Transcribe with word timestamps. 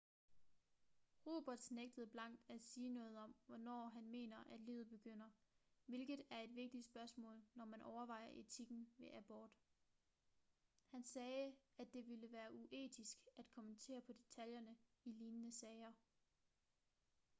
roberts 1.25 1.71
nægtede 1.71 2.07
blankt 2.07 2.43
at 2.49 2.61
sige 2.63 2.89
noget 2.89 3.17
om 3.17 3.35
hvornår 3.45 3.85
han 3.89 4.09
mener 4.11 4.43
at 4.51 4.59
livet 4.59 4.89
begynder 4.89 5.29
hvilket 5.85 6.23
er 6.29 6.41
et 6.41 6.55
vigtigt 6.55 6.85
spørgsmål 6.85 7.43
når 7.53 7.65
man 7.65 7.81
overvejer 7.81 8.29
etikken 8.33 8.89
ved 8.97 9.07
abort 9.13 9.51
han 10.87 11.03
sagde 11.03 11.53
at 11.77 11.93
det 11.93 12.07
ville 12.07 12.31
være 12.31 12.53
uetisk 12.53 13.27
at 13.37 13.49
kommentere 13.49 14.01
på 14.01 14.13
detaljerne 14.13 14.75
i 15.05 15.11
lignende 15.11 15.51
sager 15.51 15.91